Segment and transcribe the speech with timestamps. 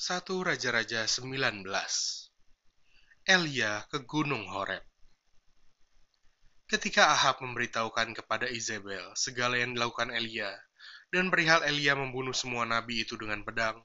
[0.00, 1.60] 1 Raja-Raja 19
[3.28, 4.80] Elia ke Gunung Horeb.
[6.64, 10.56] Ketika Ahab memberitahukan kepada Isabel segala yang dilakukan Elia,
[11.12, 13.76] dan perihal Elia membunuh semua nabi itu dengan pedang,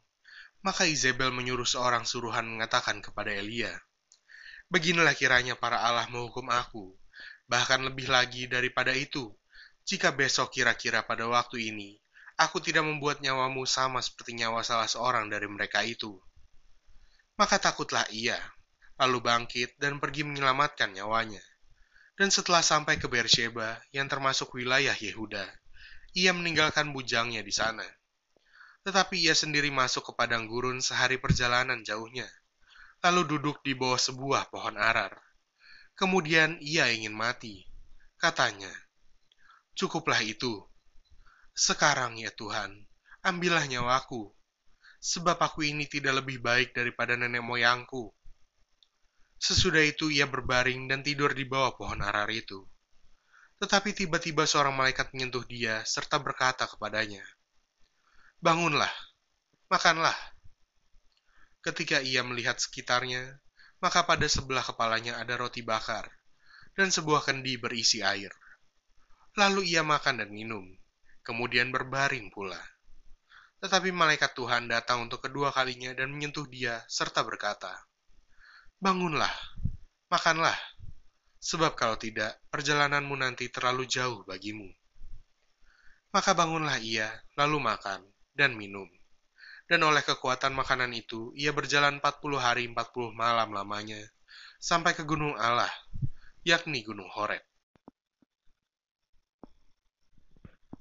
[0.64, 3.76] maka Isabel menyuruh seorang suruhan mengatakan kepada Elia,
[4.72, 6.96] Beginilah kiranya para Allah menghukum aku,
[7.44, 9.36] bahkan lebih lagi daripada itu,
[9.84, 12.00] jika besok kira-kira pada waktu ini
[12.36, 16.20] Aku tidak membuat nyawamu sama seperti nyawa salah seorang dari mereka itu.
[17.40, 18.36] Maka takutlah ia,
[19.00, 21.40] lalu bangkit dan pergi menyelamatkan nyawanya.
[22.16, 25.48] Dan setelah sampai ke Beersheba, yang termasuk wilayah Yehuda,
[26.16, 27.84] ia meninggalkan bujangnya di sana.
[28.88, 32.28] Tetapi ia sendiri masuk ke padang gurun sehari perjalanan jauhnya,
[33.04, 35.16] lalu duduk di bawah sebuah pohon arar.
[35.96, 37.64] Kemudian ia ingin mati.
[38.16, 38.72] Katanya,
[39.76, 40.64] Cukuplah itu,
[41.56, 42.84] sekarang ya Tuhan,
[43.24, 44.28] ambillah nyawaku,
[45.00, 48.12] sebab aku ini tidak lebih baik daripada nenek moyangku.
[49.40, 52.60] Sesudah itu ia berbaring dan tidur di bawah pohon arar itu.
[53.56, 57.24] Tetapi tiba-tiba seorang malaikat menyentuh dia serta berkata kepadanya,
[58.44, 58.92] Bangunlah,
[59.72, 60.16] makanlah.
[61.64, 63.40] Ketika ia melihat sekitarnya,
[63.80, 66.12] maka pada sebelah kepalanya ada roti bakar
[66.76, 68.36] dan sebuah kendi berisi air.
[69.40, 70.68] Lalu ia makan dan minum
[71.26, 72.62] kemudian berbaring pula.
[73.58, 77.74] Tetapi malaikat Tuhan datang untuk kedua kalinya dan menyentuh dia serta berkata,
[78.78, 79.34] Bangunlah,
[80.14, 80.54] makanlah,
[81.42, 84.70] sebab kalau tidak, perjalananmu nanti terlalu jauh bagimu.
[86.14, 88.06] Maka bangunlah ia, lalu makan
[88.38, 88.86] dan minum.
[89.66, 93.98] Dan oleh kekuatan makanan itu, ia berjalan 40 hari 40 malam lamanya,
[94.62, 95.72] sampai ke gunung Allah,
[96.46, 97.42] yakni gunung Horeb.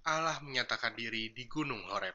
[0.05, 2.13] Allah menyatakan diri di Gunung Horeb.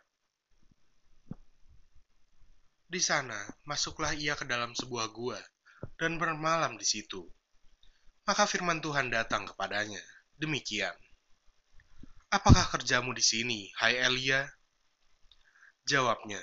[2.86, 5.42] Di sana, masuklah ia ke dalam sebuah gua
[5.98, 7.26] dan bermalam di situ.
[8.30, 10.02] Maka firman Tuhan datang kepadanya,
[10.38, 10.94] demikian.
[12.30, 14.46] Apakah kerjamu di sini, hai Elia?
[15.90, 16.42] Jawabnya,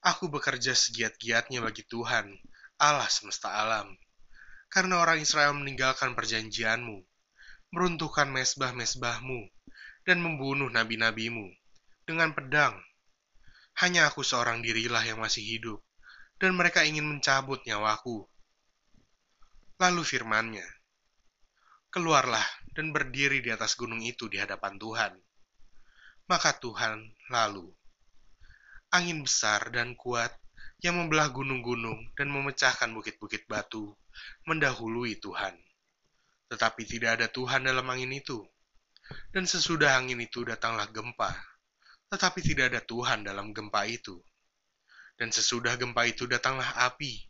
[0.00, 2.24] Aku bekerja segiat-giatnya bagi Tuhan,
[2.80, 3.92] Allah semesta alam.
[4.72, 7.04] Karena orang Israel meninggalkan perjanjianmu,
[7.76, 9.52] meruntuhkan mesbah-mesbahmu,
[10.08, 11.52] dan membunuh nabi-nabimu
[12.08, 12.80] dengan pedang.
[13.76, 15.84] Hanya aku seorang dirilah yang masih hidup,
[16.40, 18.24] dan mereka ingin mencabut nyawaku.
[19.76, 20.64] Lalu firmannya,
[21.92, 25.12] Keluarlah dan berdiri di atas gunung itu di hadapan Tuhan.
[26.28, 27.68] Maka Tuhan lalu.
[28.92, 30.32] Angin besar dan kuat
[30.80, 33.92] yang membelah gunung-gunung dan memecahkan bukit-bukit batu
[34.48, 35.56] mendahului Tuhan.
[36.48, 38.44] Tetapi tidak ada Tuhan dalam angin itu
[39.32, 41.32] dan sesudah angin itu datanglah gempa,
[42.08, 44.16] tetapi tidak ada Tuhan dalam gempa itu.
[45.18, 47.26] Dan sesudah gempa itu datanglah api,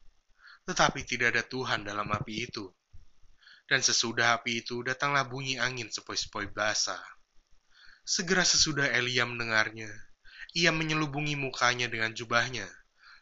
[0.68, 2.68] tetapi tidak ada Tuhan dalam api itu.
[3.68, 7.00] Dan sesudah api itu datanglah bunyi angin sepoi-sepoi basah.
[8.04, 9.88] Segera sesudah Elia mendengarnya,
[10.56, 12.64] ia menyelubungi mukanya dengan jubahnya,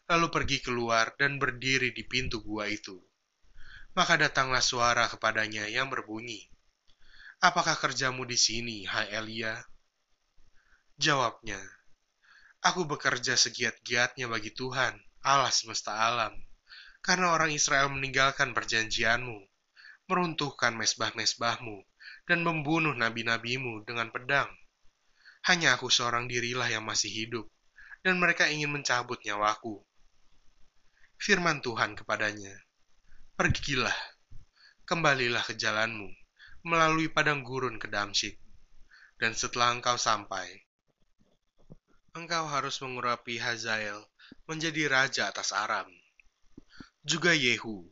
[0.06, 2.94] lalu pergi keluar dan berdiri di pintu gua itu.
[3.98, 6.46] Maka datanglah suara kepadanya yang berbunyi,
[7.36, 9.60] Apakah kerjamu di sini, hai Elia?
[10.96, 11.60] Jawabnya,
[12.64, 16.32] Aku bekerja segiat-giatnya bagi Tuhan, Allah semesta alam,
[17.04, 19.36] karena orang Israel meninggalkan perjanjianmu,
[20.08, 21.84] meruntuhkan mesbah-mesbahmu,
[22.24, 24.48] dan membunuh nabi-nabimu dengan pedang.
[25.44, 27.52] Hanya aku seorang dirilah yang masih hidup,
[28.00, 29.84] dan mereka ingin mencabut nyawaku.
[31.20, 32.64] Firman Tuhan kepadanya,
[33.36, 33.94] Pergilah,
[34.88, 36.08] kembalilah ke jalanmu,
[36.66, 38.42] melalui padang gurun ke Damsyik.
[39.16, 40.66] Dan setelah engkau sampai,
[42.18, 44.02] engkau harus mengurapi Hazael
[44.50, 45.86] menjadi raja atas Aram.
[47.06, 47.86] Juga Yehu,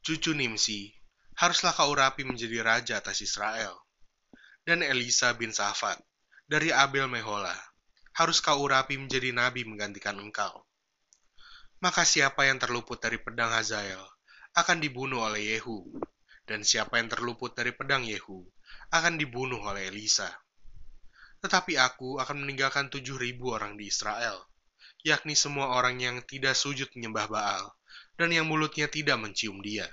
[0.00, 0.94] cucu Nimsi,
[1.34, 3.82] haruslah kau urapi menjadi raja atas Israel.
[4.62, 5.98] Dan Elisa bin Safat,
[6.46, 7.52] dari Abel Mehola,
[8.14, 10.64] harus kau urapi menjadi nabi menggantikan engkau.
[11.82, 14.00] Maka siapa yang terluput dari pedang Hazael
[14.54, 15.84] akan dibunuh oleh Yehu,
[16.44, 18.44] dan siapa yang terluput dari pedang Yehu
[18.92, 20.28] akan dibunuh oleh Elisa.
[21.40, 24.48] Tetapi aku akan meninggalkan tujuh ribu orang di Israel,
[25.04, 27.64] yakni semua orang yang tidak sujud menyembah Baal,
[28.16, 29.88] dan yang mulutnya tidak mencium dia.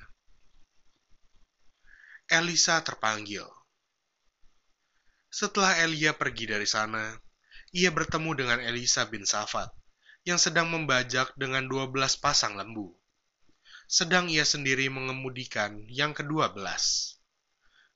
[2.32, 3.44] Elisa terpanggil.
[5.32, 7.16] Setelah Elia pergi dari sana,
[7.76, 9.72] ia bertemu dengan Elisa bin Safat,
[10.24, 13.01] yang sedang membajak dengan dua belas pasang lembu
[13.92, 17.20] sedang ia sendiri mengemudikan yang kedua belas.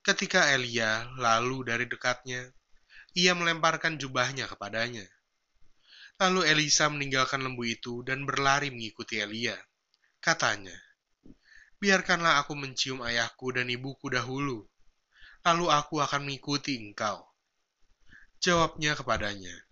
[0.04, 2.52] Ketika Elia lalu dari dekatnya,
[3.16, 5.08] ia melemparkan jubahnya kepadanya.
[6.20, 9.56] Lalu Elisa meninggalkan lembu itu dan berlari mengikuti Elia.
[10.20, 10.76] Katanya,
[11.80, 14.68] biarkanlah aku mencium ayahku dan ibuku dahulu,
[15.48, 17.24] lalu aku akan mengikuti engkau.
[18.44, 19.64] Jawabnya kepadanya,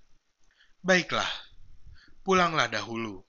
[0.80, 1.28] Baiklah,
[2.24, 3.20] pulanglah dahulu,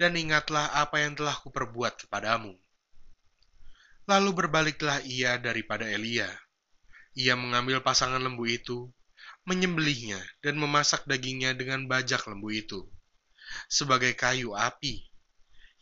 [0.00, 2.56] dan ingatlah apa yang telah kuperbuat kepadamu.
[4.08, 6.32] Lalu berbaliklah ia daripada Elia.
[7.12, 8.88] Ia mengambil pasangan lembu itu,
[9.44, 12.88] menyembelihnya, dan memasak dagingnya dengan bajak lembu itu.
[13.68, 15.04] Sebagai kayu api,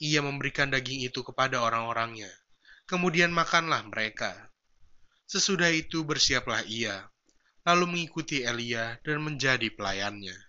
[0.02, 2.28] ia memberikan daging itu kepada orang-orangnya.
[2.90, 4.50] Kemudian makanlah mereka.
[5.30, 7.06] Sesudah itu bersiaplah ia,
[7.62, 10.47] lalu mengikuti Elia dan menjadi pelayannya.